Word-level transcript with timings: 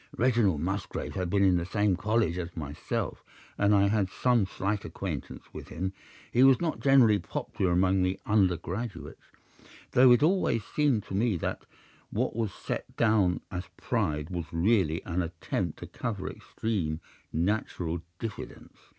"Reginald 0.17 0.61
Musgrave 0.61 1.13
had 1.13 1.29
been 1.29 1.43
in 1.45 1.57
the 1.57 1.63
same 1.67 1.95
college 1.95 2.39
as 2.39 2.57
myself, 2.57 3.23
and 3.55 3.71
I 3.75 3.87
had 3.87 4.09
some 4.09 4.47
slight 4.47 4.83
acquaintance 4.83 5.43
with 5.53 5.67
him. 5.67 5.93
He 6.31 6.43
was 6.43 6.59
not 6.59 6.79
generally 6.79 7.19
popular 7.19 7.73
among 7.73 8.01
the 8.01 8.19
undergraduates, 8.25 9.21
though 9.91 10.11
it 10.11 10.23
always 10.23 10.63
seemed 10.65 11.03
to 11.03 11.13
me 11.13 11.37
that 11.37 11.67
what 12.09 12.35
was 12.35 12.51
set 12.51 12.97
down 12.97 13.41
as 13.51 13.65
pride 13.77 14.31
was 14.31 14.45
really 14.51 15.05
an 15.05 15.21
attempt 15.21 15.77
to 15.77 15.85
cover 15.85 16.27
extreme 16.27 16.99
natural 17.31 18.01
diffidence. 18.17 18.75